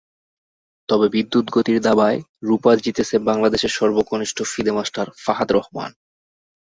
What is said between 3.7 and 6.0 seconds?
সর্বকনিষ্ঠ FIDE master Fahad Rahman.